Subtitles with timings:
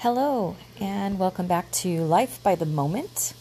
[0.00, 3.32] Hello, and welcome back to Life by the Moment.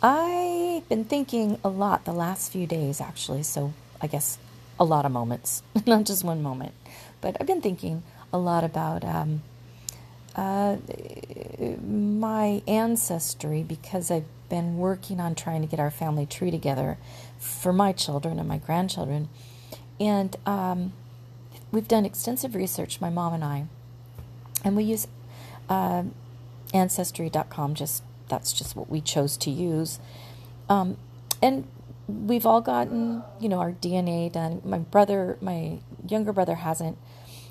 [0.00, 4.38] I've been thinking a lot the last few days, actually, so I guess
[4.78, 6.74] a lot of moments, not just one moment.
[7.20, 9.42] But I've been thinking a lot about um,
[10.36, 10.76] uh,
[11.84, 16.98] my ancestry because I've been working on trying to get our family tree together
[17.40, 19.28] for my children and my grandchildren.
[19.98, 20.92] And um,
[21.72, 23.64] we've done extensive research, my mom and I,
[24.64, 25.08] and we use
[25.72, 26.04] uh,
[26.74, 27.74] ancestry.com.
[27.74, 29.98] Just that's just what we chose to use,
[30.68, 30.98] um,
[31.40, 31.66] and
[32.06, 34.60] we've all gotten you know our DNA done.
[34.64, 36.98] My brother, my younger brother, hasn't,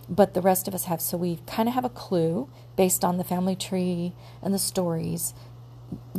[0.07, 1.02] but the rest of us have.
[1.02, 5.33] So we kind of have a clue based on the family tree and the stories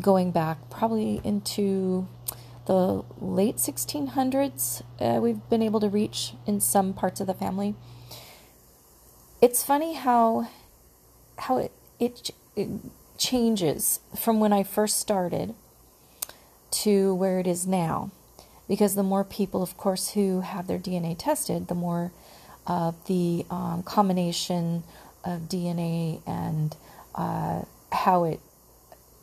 [0.00, 2.08] going back probably into
[2.66, 4.82] the late 1600s.
[5.00, 7.74] Uh, we've been able to reach in some parts of the family.
[9.40, 10.48] It's funny how
[11.38, 12.68] how it it, it
[13.16, 15.54] changes from when I first started
[16.72, 18.10] to where it is now.
[18.68, 22.10] Because the more people, of course, who have their DNA tested, the more
[22.66, 24.82] of the um, combination
[25.24, 26.76] of DNA and
[27.14, 28.40] uh, how it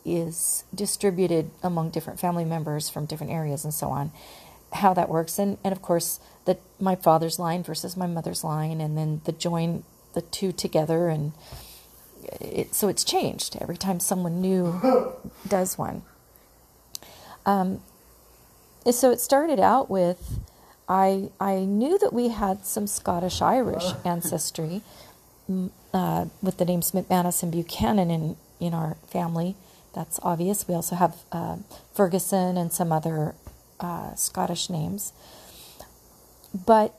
[0.06, 4.12] is distributed among different family members from different areas and so on,
[4.74, 8.80] how that works, and and of course that my father's line versus my mother's line,
[8.80, 9.84] and then the join
[10.14, 11.34] the two together and
[12.24, 14.82] it, so it's changed every time someone new
[15.48, 16.04] does one.
[17.46, 17.82] Um,
[18.92, 20.40] so it started out with
[20.88, 24.82] I I knew that we had some Scottish Irish ancestry
[25.94, 29.56] uh, with the names McManus and Buchanan in in our family.
[29.94, 30.68] That's obvious.
[30.68, 31.58] We also have uh,
[31.94, 33.36] Ferguson and some other
[33.80, 35.14] uh, Scottish names,
[36.54, 36.96] but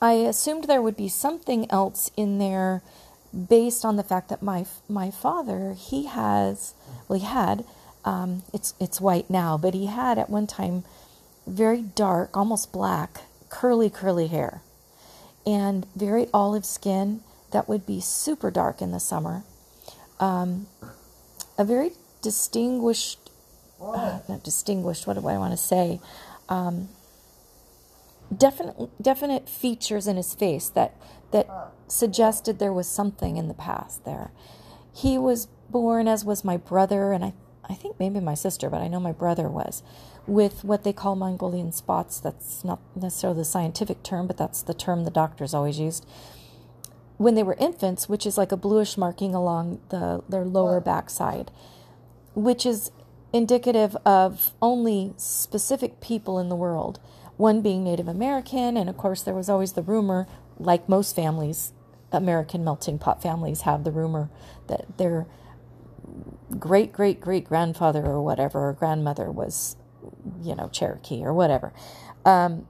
[0.00, 2.82] I assumed there would be something else in there
[3.32, 6.74] based on the fact that my my father he has
[7.08, 7.64] well he had
[8.04, 10.84] um, it's it's white now but he had at one time
[11.46, 14.62] very dark almost black curly curly hair
[15.46, 19.42] and very olive skin that would be super dark in the summer.
[20.20, 20.66] Um,
[21.56, 23.30] a very distinguished
[23.80, 26.00] uh, not distinguished what do I want to say?
[26.48, 26.88] Um,
[28.36, 30.94] definite definite features in his face that
[31.30, 31.48] that
[31.88, 34.30] suggested there was something in the past there.
[34.94, 37.34] He was born, as was my brother, and I,
[37.68, 39.82] I think maybe my sister, but I know my brother was,
[40.26, 42.18] with what they call Mongolian spots.
[42.20, 46.06] That's not necessarily the scientific term, but that's the term the doctors always used.
[47.18, 51.50] When they were infants, which is like a bluish marking along the their lower backside,
[52.34, 52.90] which is
[53.32, 57.00] indicative of only specific people in the world
[57.38, 60.26] one being Native American, and of course, there was always the rumor
[60.58, 61.72] like most families,
[62.12, 64.28] American melting pot families have the rumor
[64.66, 65.26] that their
[66.58, 69.76] great great great grandfather or whatever or grandmother was,
[70.42, 71.72] you know, Cherokee or whatever.
[72.24, 72.66] Um,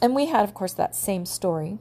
[0.00, 1.78] and we had, of course, that same story.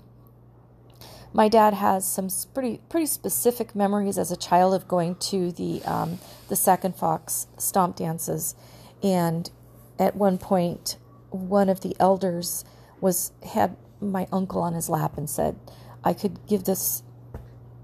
[1.34, 5.82] My dad has some pretty pretty specific memories as a child of going to the
[5.86, 8.54] um, the Sac and Fox stomp dances,
[9.02, 9.50] and
[9.98, 10.98] at one point,
[11.32, 12.64] one of the elders
[13.00, 15.58] was had my uncle on his lap and said
[16.04, 17.04] I could give this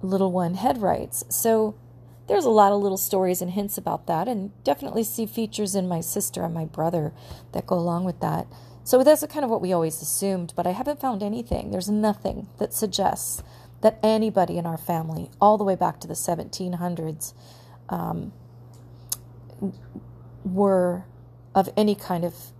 [0.01, 1.23] little one head rights.
[1.29, 1.75] So
[2.27, 5.87] there's a lot of little stories and hints about that, and definitely see features in
[5.87, 7.13] my sister and my brother
[7.53, 8.47] that go along with that.
[8.83, 11.71] So that's kind of what we always assumed, but I haven't found anything.
[11.71, 13.43] There's nothing that suggests
[13.81, 17.33] that anybody in our family, all the way back to the 1700s,
[17.89, 18.33] um,
[20.43, 21.05] were
[21.53, 22.51] of any kind of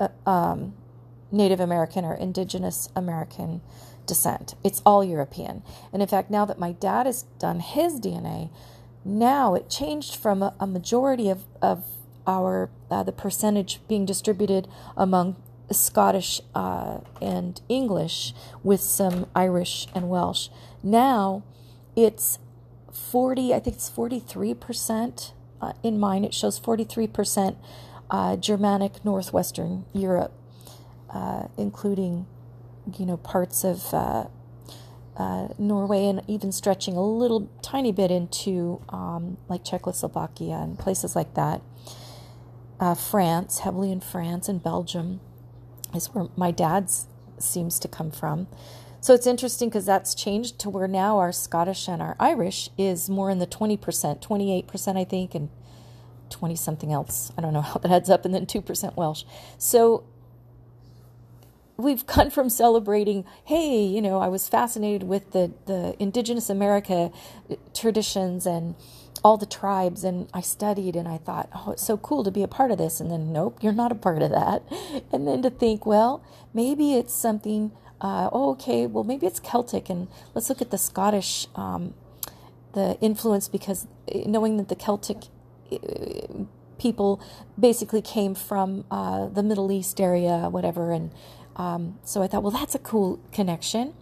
[0.00, 0.74] uh, um,
[1.30, 3.60] Native American or Indigenous American
[4.06, 4.54] descent.
[4.64, 5.62] It's all European.
[5.92, 8.50] And in fact, now that my dad has done his DNA,
[9.04, 11.84] now it changed from a, a majority of, of
[12.26, 15.36] our uh, the percentage being distributed among
[15.70, 20.48] Scottish uh, and English with some Irish and Welsh.
[20.82, 21.42] Now
[21.96, 22.38] it's
[22.92, 26.24] 40, I think it's 43% uh, in mine.
[26.24, 27.56] It shows 43%
[28.10, 30.32] uh, Germanic Northwestern Europe
[31.10, 32.26] uh, including,
[32.98, 34.26] you know, parts of uh,
[35.16, 41.16] uh, Norway and even stretching a little tiny bit into um, like Czechoslovakia and places
[41.16, 41.62] like that.
[42.78, 45.20] Uh, France, heavily in France and Belgium,
[45.94, 47.06] is where my dad's
[47.38, 48.46] seems to come from.
[49.00, 53.08] So it's interesting because that's changed to where now our Scottish and our Irish is
[53.08, 53.78] more in the 20%,
[54.20, 55.48] 28%, I think, and
[56.30, 57.32] 20 something else.
[57.36, 59.24] I don't know how that adds up, and then 2% Welsh.
[59.58, 60.04] So
[61.78, 67.10] we've gone from celebrating, hey, you know, I was fascinated with the, the indigenous America
[67.72, 68.74] traditions and
[69.24, 72.42] all the tribes and I studied and I thought, oh, it's so cool to be
[72.42, 73.00] a part of this.
[73.00, 74.62] And then, nope, you're not a part of that.
[75.12, 76.22] And then to think, well,
[76.52, 79.88] maybe it's something, uh, oh, okay, well, maybe it's Celtic.
[79.88, 81.94] And let's look at the Scottish, um,
[82.74, 85.24] the influence because eh, knowing that the Celtic
[86.78, 87.20] people
[87.58, 90.92] basically came from uh, the Middle East area, whatever.
[90.92, 91.10] And
[91.56, 93.94] um, so I thought, well, that's a cool connection.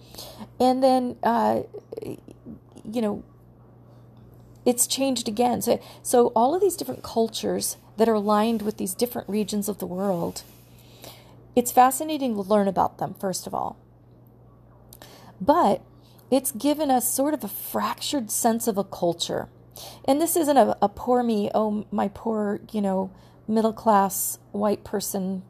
[0.61, 1.63] And then, uh,
[2.03, 3.25] you know,
[4.65, 5.63] it's changed again.
[5.63, 9.79] So, so all of these different cultures that are aligned with these different regions of
[9.79, 10.43] the world,
[11.55, 13.79] it's fascinating to learn about them, first of all.
[15.41, 15.83] But
[16.31, 19.49] it's given us sort of a fractured sense of a culture.
[20.05, 23.11] And this isn't a, a poor me, oh, my poor, you know,
[23.49, 25.43] middle class white person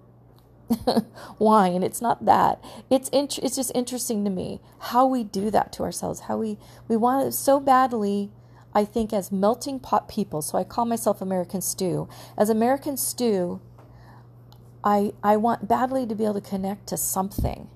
[1.39, 1.83] whine.
[1.83, 2.63] It's not that.
[2.91, 6.21] It's int- it's just interesting to me how we do that to ourselves.
[6.21, 6.59] How we
[6.89, 8.31] we want it so badly.
[8.75, 10.43] I think as melting pot people.
[10.43, 12.09] So I call myself American Stew.
[12.37, 13.61] As American Stew,
[14.85, 17.69] I I want badly to be able to connect to something.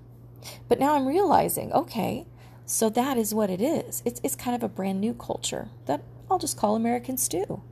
[0.69, 2.27] But now I'm realizing, okay,
[2.71, 4.01] so that is what it is.
[4.05, 7.63] It's it's kind of a brand new culture that I'll just call American Stew.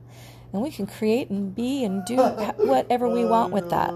[0.51, 3.93] And we can create and be and do whatever we want with that.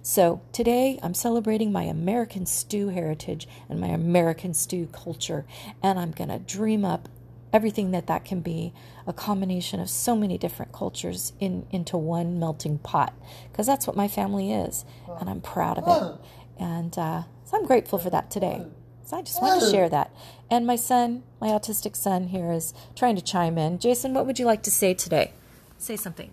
[0.00, 5.44] So today I'm celebrating my American stew heritage and my American stew culture,
[5.82, 7.08] and I'm going to dream up
[7.52, 8.72] everything that that can be
[9.06, 13.12] a combination of so many different cultures in into one melting pot
[13.50, 14.84] because that's what my family is
[15.18, 18.66] and i'm proud of it and uh, so i'm grateful for that today
[19.08, 20.14] so i just wanted to share that.
[20.50, 23.78] And my son my autistic son here is trying to chime in.
[23.78, 25.32] Jason what would you like to say today?
[25.78, 26.30] Say something.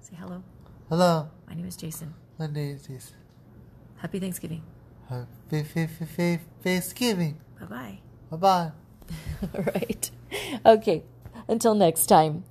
[0.00, 0.42] Say hello.
[0.88, 1.28] Hello.
[1.48, 2.14] My name is jason.
[2.38, 3.16] My name is jason.
[3.96, 4.62] Happy thanksgiving.
[5.08, 5.62] Happy
[6.64, 7.38] thanksgiving.
[7.60, 7.98] Bye-bye.
[8.30, 8.72] Bye-bye.
[9.54, 10.10] Right.
[10.64, 11.04] Okay.
[11.48, 12.44] Until next time,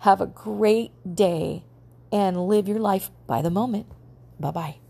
[0.00, 1.64] have a great day
[2.12, 3.86] and live your life by the moment.
[4.40, 4.87] Bye bye.